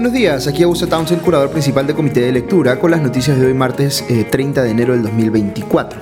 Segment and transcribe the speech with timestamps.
[0.00, 3.44] Buenos días, aquí Augusto Townsend, curador principal del Comité de Lectura, con las noticias de
[3.44, 6.00] hoy martes 30 eh, de enero del 2024.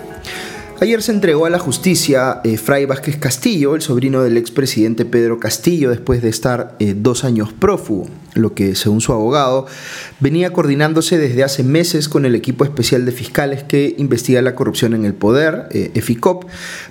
[0.81, 5.41] Ayer se entregó a la justicia eh, Fray Vázquez Castillo, el sobrino del expresidente Pedro
[5.41, 8.07] Castillo, después de estar eh, dos años prófugo,
[8.39, 9.67] lo que, según su abogado,
[10.21, 14.95] venía coordinándose desde hace meses con el equipo especial de fiscales que investiga la corrupción
[14.95, 16.45] en el poder, eh, EFICOP,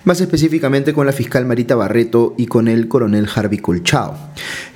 [0.04, 4.16] más específicamente con la fiscal Marita Barreto y con el coronel Harvey Colchao.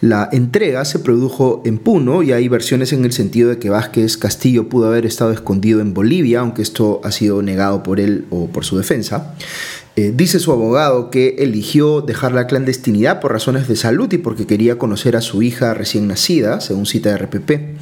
[0.01, 4.17] La entrega se produjo en Puno y hay versiones en el sentido de que Vázquez
[4.17, 8.47] Castillo pudo haber estado escondido en Bolivia, aunque esto ha sido negado por él o
[8.47, 9.35] por su defensa.
[9.97, 14.47] Eh, dice su abogado que eligió dejar la clandestinidad por razones de salud y porque
[14.47, 17.77] quería conocer a su hija recién nacida, según cita RPP,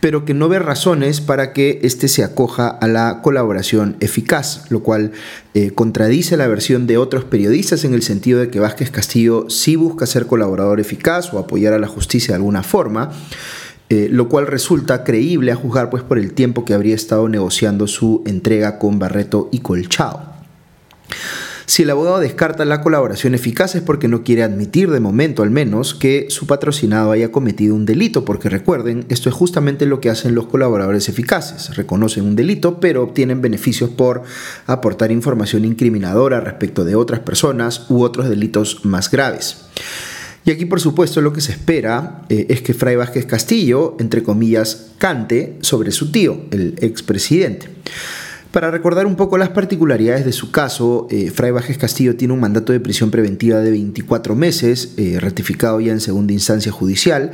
[0.00, 4.82] pero que no ve razones para que éste se acoja a la colaboración eficaz, lo
[4.82, 5.12] cual
[5.54, 9.76] eh, contradice la versión de otros periodistas en el sentido de que Vázquez Castillo sí
[9.76, 13.12] busca ser colaborador eficaz o apoyar a la justicia de alguna forma.
[13.90, 17.86] Eh, lo cual resulta creíble a juzgar pues, por el tiempo que habría estado negociando
[17.86, 20.37] su entrega con Barreto y Colchao.
[21.68, 25.50] Si el abogado descarta la colaboración eficaz es porque no quiere admitir, de momento al
[25.50, 30.08] menos, que su patrocinado haya cometido un delito, porque recuerden, esto es justamente lo que
[30.08, 31.76] hacen los colaboradores eficaces.
[31.76, 34.22] Reconocen un delito, pero obtienen beneficios por
[34.66, 39.66] aportar información incriminadora respecto de otras personas u otros delitos más graves.
[40.46, 44.22] Y aquí, por supuesto, lo que se espera eh, es que Fray Vázquez Castillo, entre
[44.22, 47.68] comillas, cante sobre su tío, el expresidente.
[48.52, 52.40] Para recordar un poco las particularidades de su caso, eh, Fray Bajes Castillo tiene un
[52.40, 57.32] mandato de prisión preventiva de 24 meses, eh, ratificado ya en segunda instancia judicial,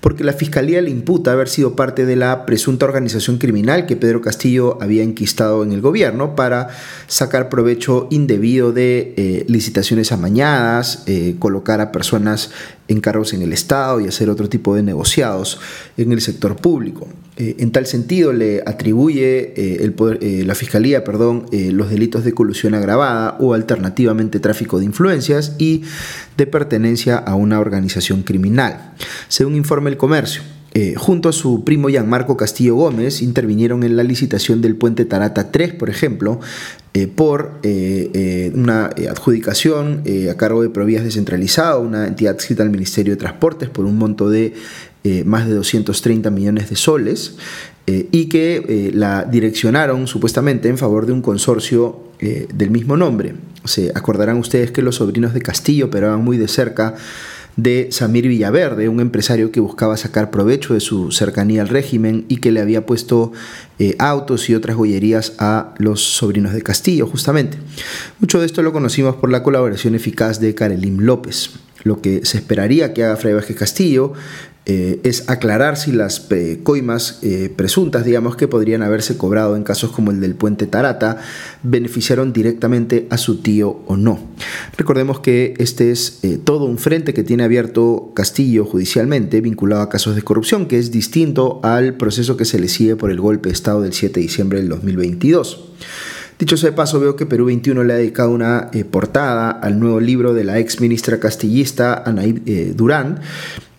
[0.00, 4.20] porque la Fiscalía le imputa haber sido parte de la presunta organización criminal que Pedro
[4.20, 6.66] Castillo había enquistado en el gobierno para
[7.06, 11.04] sacar provecho indebido de eh, licitaciones amañadas,
[11.38, 12.50] colocar a personas
[12.88, 15.58] en cargos en el Estado y hacer otro tipo de negociados
[15.96, 17.08] en el sector público.
[17.36, 22.74] Eh, en tal sentido, le atribuye eh, eh, la Fiscalía perdón, los delitos de colusión
[22.74, 25.82] agravada o alternativamente tráfico de influencias y
[26.36, 28.94] de pertenencia a una organización criminal.
[29.28, 30.42] Según informa el comercio,
[30.96, 35.72] junto a su primo Gianmarco Castillo Gómez, intervinieron en la licitación del puente Tarata 3,
[35.72, 36.38] por ejemplo,
[37.14, 37.60] por
[38.52, 43.86] una adjudicación a cargo de Provías Descentralizado, una entidad adscrita al Ministerio de Transportes, por
[43.86, 44.52] un monto de
[45.08, 47.36] eh, más de 230 millones de soles
[47.86, 53.34] eh, y que eh, la direccionaron supuestamente en favor de un consorcio del mismo nombre.
[53.64, 56.96] Se acordarán ustedes que los sobrinos de Castillo operaban muy de cerca
[57.56, 62.36] de Samir Villaverde, un empresario que buscaba sacar provecho de su cercanía al régimen y
[62.36, 63.32] que le había puesto
[63.98, 67.58] autos y otras joyerías a los sobrinos de Castillo, justamente.
[68.20, 71.50] Mucho de esto lo conocimos por la colaboración eficaz de Karelim López.
[71.86, 74.12] Lo que se esperaría que haga Fray Vázquez Castillo
[74.64, 79.62] eh, es aclarar si las eh, coimas eh, presuntas, digamos, que podrían haberse cobrado en
[79.62, 81.18] casos como el del puente Tarata,
[81.62, 84.18] beneficiaron directamente a su tío o no.
[84.76, 90.16] Recordemos que este es todo un frente que tiene abierto Castillo judicialmente vinculado a casos
[90.16, 93.52] de corrupción, que es distinto al proceso que se le sigue por el golpe de
[93.52, 95.66] Estado del 7 de diciembre del 2022.
[96.38, 100.00] Dicho sea de paso, veo que Perú 21 le ha dedicado una portada al nuevo
[100.00, 102.32] libro de la ex ministra castillista Anaí
[102.74, 103.20] Durán,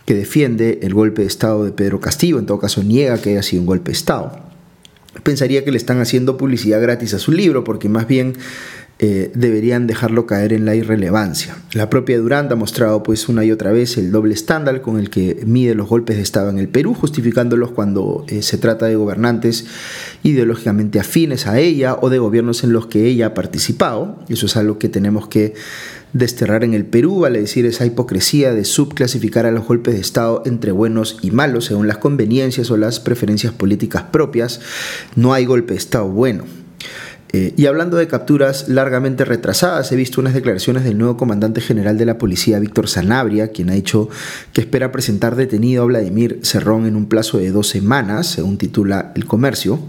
[0.05, 3.43] que defiende el golpe de Estado de Pedro Castillo, en todo caso niega que haya
[3.43, 4.39] sido un golpe de Estado.
[5.21, 8.33] Pensaría que le están haciendo publicidad gratis a su libro, porque más bien
[8.99, 11.55] eh, deberían dejarlo caer en la irrelevancia.
[11.73, 15.11] La propia Durán ha mostrado pues una y otra vez el doble estándar con el
[15.11, 18.95] que mide los golpes de Estado en el Perú, justificándolos cuando eh, se trata de
[18.95, 19.67] gobernantes
[20.23, 24.17] ideológicamente afines a ella o de gobiernos en los que ella ha participado.
[24.29, 25.53] Eso es algo que tenemos que
[26.13, 30.41] desterrar en el Perú, vale decir esa hipocresía de subclasificar a los golpes de Estado
[30.47, 34.59] entre buenos y malos según las conveniencias o las preferencias políticas propias.
[35.15, 36.45] No hay golpe de Estado bueno.
[37.33, 41.97] Eh, y hablando de capturas largamente retrasadas, he visto unas declaraciones del nuevo comandante general
[41.97, 44.09] de la policía, Víctor Sanabria, quien ha dicho
[44.53, 49.11] que espera presentar detenido a Vladimir Cerrón en un plazo de dos semanas, según titula
[49.15, 49.79] El Comercio.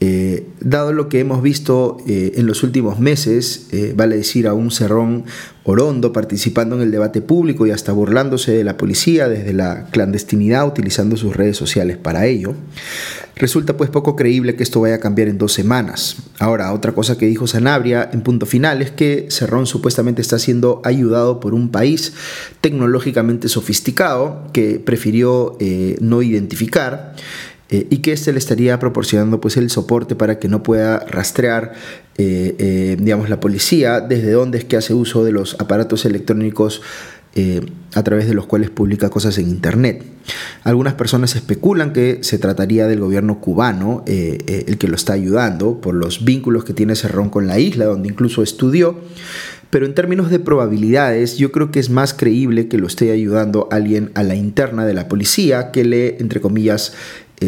[0.00, 4.54] Eh, dado lo que hemos visto eh, en los últimos meses, eh, vale decir a
[4.54, 5.24] un Cerrón
[5.64, 10.68] Orondo participando en el debate público y hasta burlándose de la policía desde la clandestinidad
[10.68, 12.54] utilizando sus redes sociales para ello,
[13.34, 16.16] resulta pues poco creíble que esto vaya a cambiar en dos semanas.
[16.38, 20.80] Ahora, otra cosa que dijo Sanabria en punto final es que Cerrón supuestamente está siendo
[20.84, 22.12] ayudado por un país
[22.60, 25.58] tecnológicamente sofisticado que prefirió
[26.00, 27.14] no identificar
[27.70, 31.74] eh, y que éste le estaría proporcionando pues el soporte para que no pueda rastrear
[32.16, 36.82] eh, eh, digamos la policía desde dónde es que hace uso de los aparatos electrónicos
[37.94, 40.02] a través de los cuales publica cosas en Internet.
[40.64, 45.94] Algunas personas especulan que se trataría del gobierno cubano el que lo está ayudando por
[45.94, 48.98] los vínculos que tiene Cerrón con la isla, donde incluso estudió.
[49.70, 53.68] Pero en términos de probabilidades, yo creo que es más creíble que lo esté ayudando
[53.70, 56.94] alguien a la interna de la policía que le, entre comillas,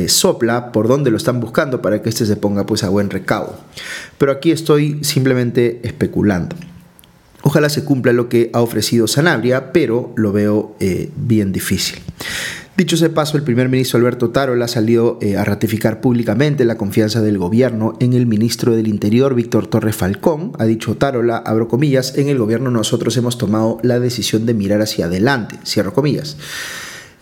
[0.08, 3.58] sopla por dónde lo están buscando para que éste se ponga pues a buen recaudo.
[4.19, 6.56] Pero aquí estoy simplemente especulando.
[7.42, 11.98] Ojalá se cumpla lo que ha ofrecido Sanabria, pero lo veo eh, bien difícil.
[12.76, 16.76] Dicho ese paso, el primer ministro Alberto Tarola ha salido eh, a ratificar públicamente la
[16.76, 20.52] confianza del gobierno en el ministro del Interior, Víctor Torres Falcón.
[20.58, 24.81] Ha dicho Tarola, abro comillas, en el gobierno nosotros hemos tomado la decisión de mirar
[24.81, 26.37] hacia adelante, cierro comillas.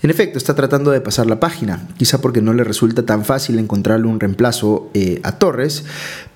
[0.00, 3.58] En efecto, está tratando de pasar la página, quizá porque no le resulta tan fácil
[3.58, 5.84] encontrarle un reemplazo eh, a Torres,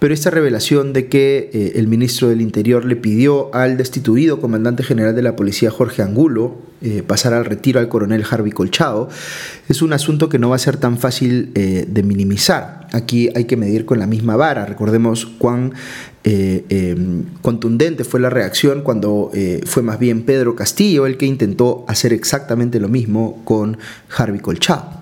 [0.00, 4.82] pero esta revelación de que eh, el ministro del Interior le pidió al destituido comandante
[4.82, 9.08] general de la policía Jorge Angulo eh, pasar al retiro al coronel Harvey Colchado
[9.68, 12.86] es un asunto que no va a ser tan fácil de minimizar.
[12.92, 14.66] Aquí hay que medir con la misma vara.
[14.66, 15.72] Recordemos cuán
[16.24, 21.26] eh, em, contundente fue la reacción cuando eh, fue más bien Pedro Castillo el que
[21.26, 23.78] intentó hacer exactamente lo mismo con
[24.16, 25.01] Harvey Colchado.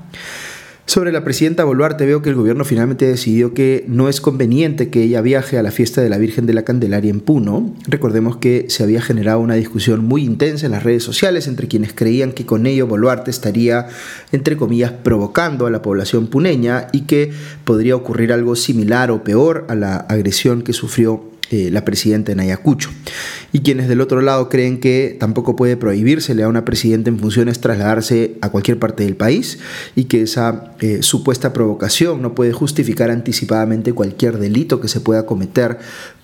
[0.90, 5.04] Sobre la presidenta Boluarte veo que el gobierno finalmente decidió que no es conveniente que
[5.04, 7.72] ella viaje a la fiesta de la Virgen de la Candelaria en Puno.
[7.86, 11.92] Recordemos que se había generado una discusión muy intensa en las redes sociales entre quienes
[11.92, 13.86] creían que con ello Boluarte estaría,
[14.32, 17.30] entre comillas, provocando a la población puneña y que
[17.62, 22.38] podría ocurrir algo similar o peor a la agresión que sufrió eh, la presidenta en
[22.38, 22.90] Ayacucho.
[23.52, 27.60] Y quienes del otro lado creen que tampoco puede prohibírsele a una presidenta en funciones
[27.60, 29.58] trasladarse a cualquier parte del país
[29.96, 35.26] y que esa eh, supuesta provocación no puede justificar anticipadamente cualquier delito que se pueda
[35.26, 35.78] cometer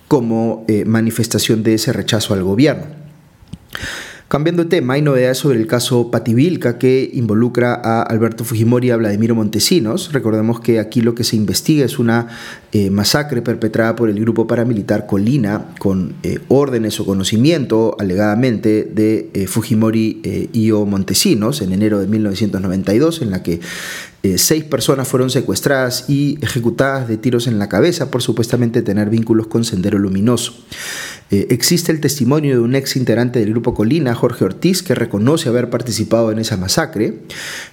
[0.07, 2.85] como eh, manifestación de ese rechazo al gobierno.
[4.27, 8.91] Cambiando de tema, hay novedades sobre el caso Pativilca que involucra a Alberto Fujimori y
[8.91, 10.11] a Vladimiro Montesinos.
[10.11, 12.27] Recordemos que aquí lo que se investiga es una
[12.73, 19.29] eh, masacre perpetrada por el grupo paramilitar Colina con eh, órdenes o conocimiento alegadamente de
[19.33, 20.21] eh, Fujimori
[20.51, 23.61] y o Montesinos en enero de 1992 en la que
[24.35, 29.47] seis personas fueron secuestradas y ejecutadas de tiros en la cabeza por supuestamente tener vínculos
[29.47, 30.53] con Sendero Luminoso.
[31.29, 35.49] Eh, existe el testimonio de un ex integrante del grupo Colina, Jorge Ortiz, que reconoce
[35.49, 37.15] haber participado en esa masacre.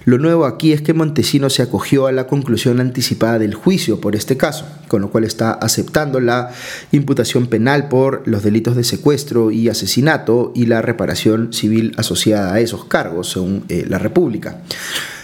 [0.03, 4.15] Lo nuevo aquí es que Montesino se acogió a la conclusión anticipada del juicio por
[4.15, 6.51] este caso, con lo cual está aceptando la
[6.91, 12.59] imputación penal por los delitos de secuestro y asesinato y la reparación civil asociada a
[12.59, 14.61] esos cargos, según eh, la República.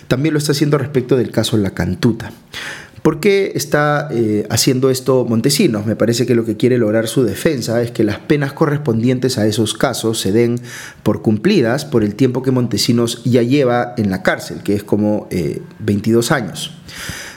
[0.08, 2.32] También lo está haciendo respecto del caso La Cantuta.
[3.02, 5.88] ¿Por qué está eh, haciendo esto Montesinos?
[5.88, 9.48] Me parece que lo que quiere lograr su defensa es que las penas correspondientes a
[9.48, 10.60] esos casos se den
[11.02, 15.28] por cumplidas por el tiempo que Montesinos ya lleva en la cárcel, que es como
[15.80, 16.72] 22 eh, años.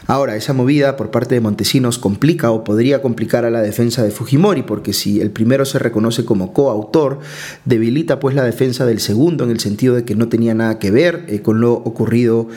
[0.06, 4.10] Ahora, esa movida por parte de Montesinos complica o podría complicar a la defensa de
[4.10, 7.20] Fujimori, porque si el primero se reconoce como coautor,
[7.64, 10.90] debilita pues la defensa del segundo en el sentido de que no tenía nada que
[10.90, 12.48] ver eh, con lo ocurrido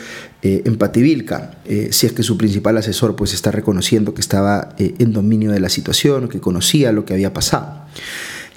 [0.41, 0.77] eh, en
[1.65, 5.59] eh, si es que su principal asesor pues está reconociendo que estaba en dominio de
[5.59, 7.85] la situación, que conocía lo que había pasado.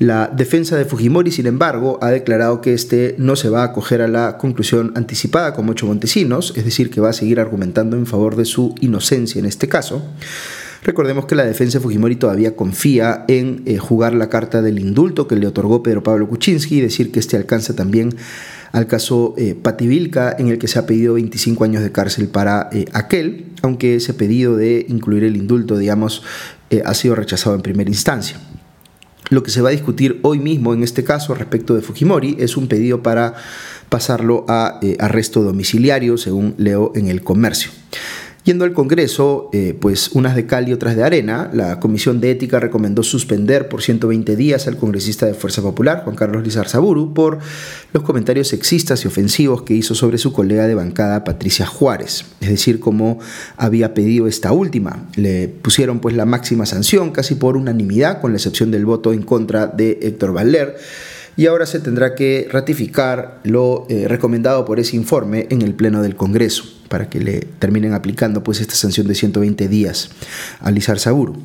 [0.00, 4.00] La defensa de Fujimori, sin embargo, ha declarado que este no se va a acoger
[4.00, 8.06] a la conclusión anticipada como ocho Montesinos, es decir, que va a seguir argumentando en
[8.06, 10.02] favor de su inocencia en este caso.
[10.82, 15.28] Recordemos que la defensa de Fujimori todavía confía en eh, jugar la carta del indulto
[15.28, 18.16] que le otorgó Pedro Pablo Kuczynski y decir que este alcanza también
[18.72, 22.68] al caso eh, Pativilca, en el que se ha pedido 25 años de cárcel para
[22.72, 26.22] eh, aquel, aunque ese pedido de incluir el indulto, digamos,
[26.84, 28.38] ha sido rechazado en primera instancia.
[29.30, 32.56] Lo que se va a discutir hoy mismo en este caso respecto de Fujimori es
[32.56, 33.34] un pedido para
[33.88, 37.70] pasarlo a eh, arresto domiciliario, según leo en el comercio.
[38.42, 42.30] Yendo al Congreso, eh, pues unas de cal y otras de arena, la Comisión de
[42.30, 47.38] Ética recomendó suspender por 120 días al congresista de Fuerza Popular, Juan Carlos Lizarzaburu, por
[47.92, 52.48] los comentarios sexistas y ofensivos que hizo sobre su colega de bancada Patricia Juárez, es
[52.48, 53.18] decir, como
[53.58, 55.06] había pedido esta última.
[55.16, 59.20] Le pusieron pues la máxima sanción, casi por unanimidad, con la excepción del voto en
[59.22, 60.78] contra de Héctor Valer
[61.36, 66.02] y ahora se tendrá que ratificar lo eh, recomendado por ese informe en el Pleno
[66.02, 66.79] del Congreso.
[66.90, 70.10] Para que le terminen aplicando pues esta sanción de 120 días
[70.58, 71.36] a Lizar Saburu.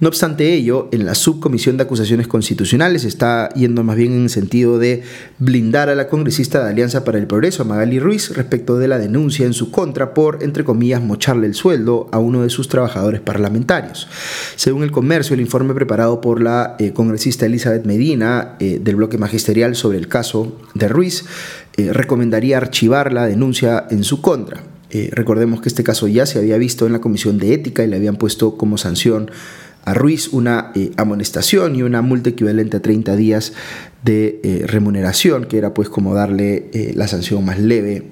[0.00, 4.30] No obstante ello, en la subcomisión de acusaciones constitucionales está yendo más bien en el
[4.30, 5.04] sentido de
[5.38, 9.46] blindar a la congresista de Alianza para el Progreso, Magali Ruiz, respecto de la denuncia
[9.46, 14.08] en su contra por, entre comillas, mocharle el sueldo a uno de sus trabajadores parlamentarios.
[14.56, 19.18] Según el comercio, el informe preparado por la eh, congresista Elizabeth Medina eh, del bloque
[19.18, 21.26] magisterial sobre el caso de Ruiz
[21.76, 24.62] eh, recomendaría archivar la denuncia en su contra.
[25.12, 27.96] Recordemos que este caso ya se había visto en la Comisión de Ética y le
[27.96, 29.30] habían puesto como sanción
[29.84, 33.52] a Ruiz una eh, amonestación y una multa equivalente a 30 días
[34.04, 38.04] de eh, remuneración, que era pues como darle eh, la sanción más leve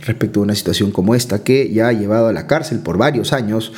[0.00, 3.32] respecto a una situación como esta, que ya ha llevado a la cárcel por varios
[3.32, 3.72] años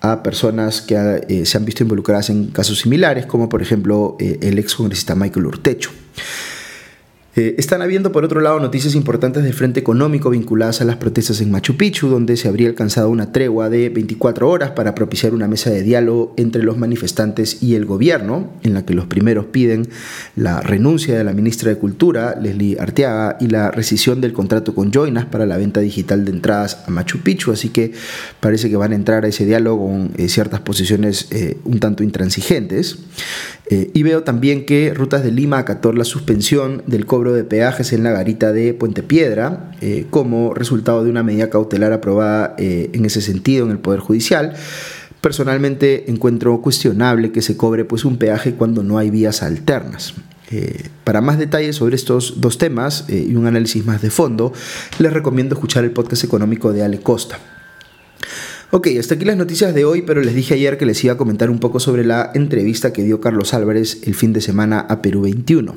[0.00, 4.76] a personas que se han visto involucradas en casos similares, como por ejemplo el ex
[4.76, 5.90] congresista Michael Urtecho.
[7.38, 11.42] Eh, están habiendo, por otro lado, noticias importantes del frente económico vinculadas a las protestas
[11.42, 15.46] en Machu Picchu, donde se habría alcanzado una tregua de 24 horas para propiciar una
[15.46, 19.86] mesa de diálogo entre los manifestantes y el gobierno, en la que los primeros piden
[20.34, 24.90] la renuncia de la ministra de Cultura, Leslie Arteaga, y la rescisión del contrato con
[24.90, 27.52] Joinas para la venta digital de entradas a Machu Picchu.
[27.52, 27.92] Así que
[28.40, 32.02] parece que van a entrar a ese diálogo con eh, ciertas posiciones eh, un tanto
[32.02, 32.98] intransigentes.
[33.68, 38.02] y veo también que Rutas de Lima acató la suspensión del cobro de peajes en
[38.02, 43.04] la garita de Puente Piedra, eh, como resultado de una medida cautelar aprobada eh, en
[43.04, 44.54] ese sentido en el Poder Judicial.
[45.20, 50.14] Personalmente encuentro cuestionable que se cobre pues, un peaje cuando no hay vías alternas.
[50.50, 54.52] Eh, para más detalles sobre estos dos temas y un análisis más de fondo,
[54.98, 57.38] les recomiendo escuchar el podcast económico de Ale Costa.
[58.72, 61.16] Ok, hasta aquí las noticias de hoy, pero les dije ayer que les iba a
[61.16, 65.02] comentar un poco sobre la entrevista que dio Carlos Álvarez el fin de semana a
[65.02, 65.76] Perú 21.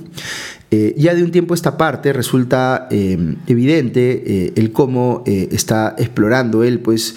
[0.71, 6.63] Eh, ya de un tiempo esta parte resulta eh, evidente eh, el cómo está explorando
[6.63, 7.15] él pues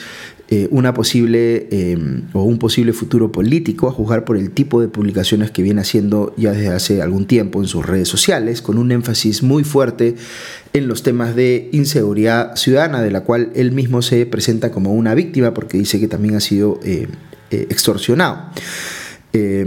[0.71, 1.68] una posible
[2.32, 6.35] o un posible futuro político a juzgar por el tipo de publicaciones que viene haciendo
[6.37, 10.16] ya desde hace algún tiempo en sus redes sociales con un énfasis muy fuerte
[10.73, 15.14] en los temas de inseguridad ciudadana de la cual él mismo se presenta como una
[15.14, 16.80] víctima porque dice que también ha sido
[17.50, 18.50] extorsionado.
[19.32, 19.64] Eh,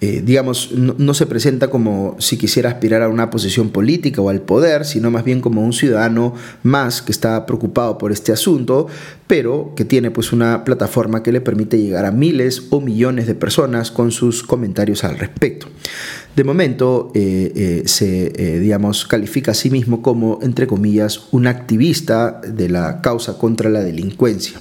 [0.00, 4.84] digamos, no, se presenta como si quisiera aspirar a una posición política o al poder,
[4.84, 8.86] sino más bien como un ciudadano más que está preocupado por este asunto,
[9.26, 13.34] pero que tiene pues una plataforma que le permite llegar a miles o millones de
[13.34, 15.66] personas con sus comentarios al respecto.
[16.36, 22.40] De momento eh, eh, se, digamos, califica a sí mismo como, entre comillas, un activista
[22.40, 24.60] de la causa contra la delincuencia.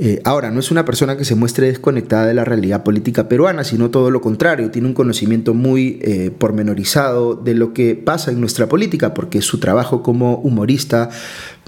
[0.00, 3.64] Eh, ahora, no es una persona que se muestre desconectada de la realidad política peruana,
[3.64, 8.38] sino todo lo contrario, tiene un conocimiento muy eh, pormenorizado de lo que pasa en
[8.38, 11.10] nuestra política, porque su trabajo como humorista,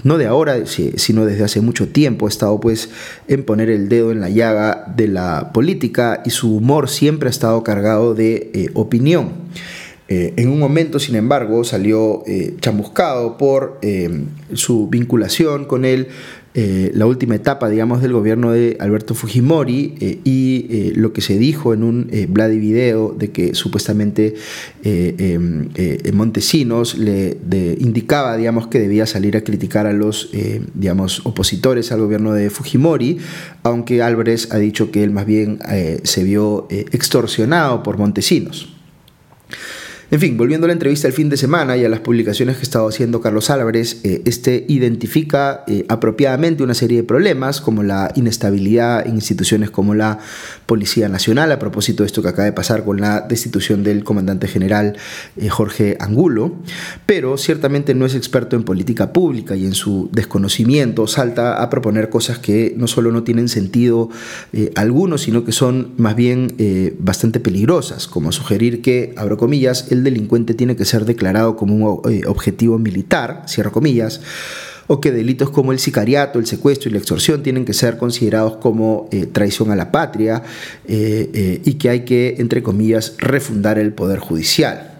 [0.03, 2.89] no de ahora, sino desde hace mucho tiempo, ha estado pues
[3.27, 7.31] en poner el dedo en la llaga de la política y su humor siempre ha
[7.31, 9.51] estado cargado de eh, opinión.
[10.07, 12.23] en un momento, sin embargo, salió
[12.59, 13.79] chamuscado por
[14.53, 16.09] su vinculación con el
[16.53, 21.21] eh, la última etapa, digamos, del gobierno de Alberto Fujimori eh, y eh, lo que
[21.21, 24.35] se dijo en un Vladi video de que supuestamente
[24.83, 25.69] em,
[26.13, 27.37] Montesinos le
[27.79, 30.29] indicaba, digamos, que debía salir a criticar a los,
[30.73, 33.19] digamos, opositores al gobierno de Fujimori,
[33.63, 35.59] aunque Álvarez ha dicho que él más bien
[36.03, 38.80] se vio extorsionado por Montesinos.
[40.13, 42.59] En fin, volviendo a la entrevista el fin de semana y a las publicaciones que
[42.59, 47.81] ha estado haciendo Carlos Álvarez, eh, este identifica eh, apropiadamente una serie de problemas como
[47.81, 50.19] la inestabilidad en instituciones como la
[50.65, 54.49] Policía Nacional, a propósito de esto que acaba de pasar con la destitución del comandante
[54.49, 54.97] general
[55.37, 56.55] eh, Jorge Angulo,
[57.05, 62.09] pero ciertamente no es experto en política pública y en su desconocimiento salta a proponer
[62.09, 64.09] cosas que no solo no tienen sentido
[64.75, 66.53] alguno, sino que son más bien
[66.99, 72.11] bastante peligrosas, como sugerir que, abro comillas, el delincuente tiene que ser declarado como un
[72.11, 74.21] eh, objetivo militar, cierro comillas,
[74.87, 78.57] o que delitos como el sicariato, el secuestro y la extorsión tienen que ser considerados
[78.57, 80.43] como eh, traición a la patria
[80.85, 84.99] eh, y que hay que, entre comillas, refundar el poder judicial.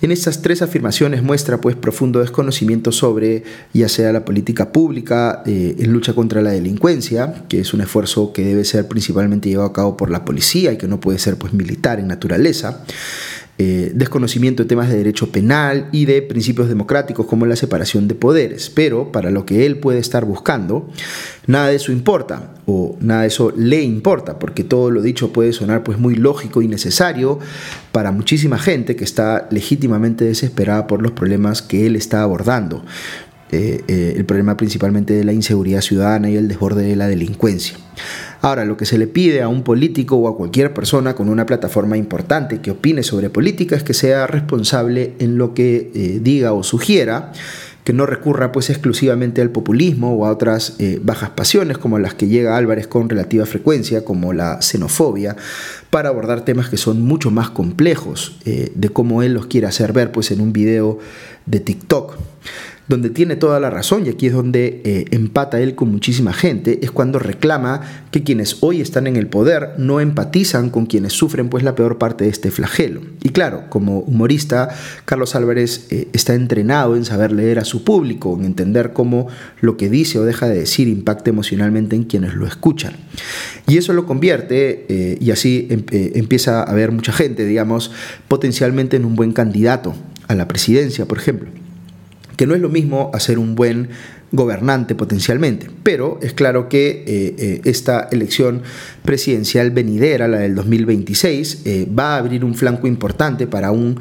[0.00, 5.92] En estas tres afirmaciones muestra pues profundo desconocimiento sobre ya sea la política pública en
[5.92, 9.96] lucha contra la delincuencia, que es un esfuerzo que debe ser principalmente llevado a cabo
[9.96, 12.84] por la policía y que no puede ser pues militar en naturaleza,
[13.60, 18.14] eh, desconocimiento de temas de derecho penal y de principios democráticos como la separación de
[18.14, 18.70] poderes.
[18.70, 20.88] Pero para lo que él puede estar buscando,
[21.48, 25.52] nada de eso importa o nada de eso le importa, porque todo lo dicho puede
[25.52, 27.40] sonar pues muy lógico y necesario
[27.90, 32.84] para muchísima gente que está legítimamente desesperada por los problemas que él está abordando.
[33.50, 37.76] el problema principalmente de la inseguridad ciudadana y el desborde de la delincuencia.
[38.40, 41.46] Ahora, lo que se le pide a un político o a cualquier persona con una
[41.46, 46.62] plataforma importante que opine sobre política es que sea responsable en lo que diga o
[46.62, 47.32] sugiera
[47.88, 52.12] que no recurra pues exclusivamente al populismo o a otras eh, bajas pasiones como las
[52.12, 55.36] que llega Álvarez con relativa frecuencia, como la xenofobia,
[55.88, 59.94] para abordar temas que son mucho más complejos eh, de cómo él los quiere hacer
[59.94, 60.98] ver pues en un video
[61.46, 62.18] de TikTok
[62.88, 66.80] donde tiene toda la razón, y aquí es donde eh, empata él con muchísima gente,
[66.82, 71.50] es cuando reclama que quienes hoy están en el poder no empatizan con quienes sufren
[71.50, 73.02] pues la peor parte de este flagelo.
[73.22, 74.70] Y claro, como humorista,
[75.04, 79.28] Carlos Álvarez eh, está entrenado en saber leer a su público, en entender cómo
[79.60, 82.94] lo que dice o deja de decir impacta emocionalmente en quienes lo escuchan.
[83.66, 87.90] Y eso lo convierte, eh, y así em, empieza a haber mucha gente, digamos,
[88.28, 89.94] potencialmente en un buen candidato
[90.26, 91.67] a la presidencia, por ejemplo
[92.38, 93.88] que no es lo mismo hacer un buen
[94.30, 98.62] gobernante potencialmente, pero es claro que eh, eh, esta elección
[99.04, 103.98] presidencial venidera, la del 2026, eh, va a abrir un flanco importante para un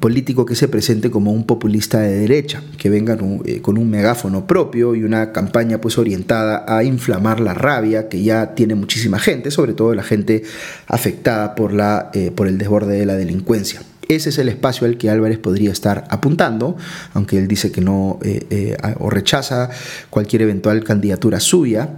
[0.00, 4.96] político que se presente como un populista de derecha, que venga con un megáfono propio
[4.96, 9.74] y una campaña pues orientada a inflamar la rabia que ya tiene muchísima gente, sobre
[9.74, 10.42] todo la gente
[10.88, 13.80] afectada por, la, por el desborde de la delincuencia.
[14.08, 16.78] Ese es el espacio al que Álvarez podría estar apuntando,
[17.12, 19.68] aunque él dice que no eh, eh, o rechaza
[20.08, 21.96] cualquier eventual candidatura suya,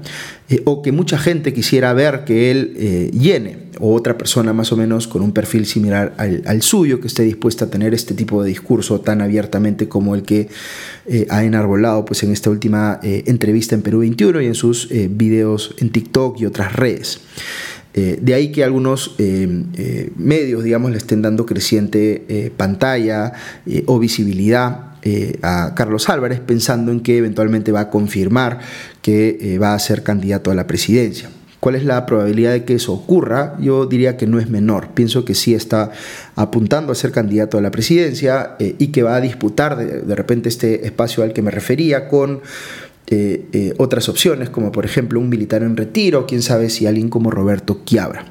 [0.48, 4.76] eh, o que mucha gente quisiera ver que él llene, o otra persona más o
[4.76, 8.48] menos con un perfil similar al, suyo, que esté dispuesta a tener este tipo de
[8.48, 10.48] discurso tan abiertamente como el que
[11.28, 15.90] ha enarbolado pues, en esta última entrevista en Perú 21 y en sus videos en
[15.90, 17.20] TikTok y otras redes.
[17.92, 23.32] Eh, de ahí que algunos eh, eh, medios, digamos, le estén dando creciente pantalla
[23.86, 24.90] o visibilidad
[25.42, 28.60] a Carlos Álvarez, pensando en que eventualmente va a confirmar
[29.02, 31.30] que va a ser candidato a la presidencia.
[31.58, 33.56] ¿Cuál es la probabilidad de que eso ocurra?
[33.60, 34.88] Yo diría que no es menor.
[34.94, 35.90] Pienso que sí está
[36.34, 40.86] apuntando a ser candidato a la presidencia y que va a disputar de repente este
[40.86, 42.40] espacio al que me refería con
[43.06, 47.08] eh, eh, otras opciones, como por ejemplo un militar en retiro, quién sabe si alguien
[47.08, 48.26] como Roberto Quiabra.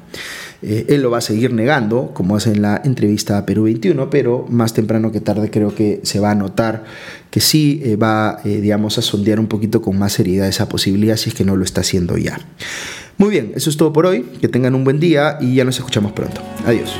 [0.62, 4.08] Eh, él lo va a seguir negando, como hace en la entrevista a Perú 21,
[4.08, 6.84] pero más temprano que tarde creo que se va a notar
[7.30, 11.34] que sí va, digamos, a sondear un poquito con más seriedad esa posibilidad, si es
[11.34, 12.40] que no lo está haciendo ya.
[13.18, 15.78] Muy bien, eso es todo por hoy, que tengan un buen día y ya nos
[15.78, 16.40] escuchamos pronto.
[16.66, 16.90] Adiós.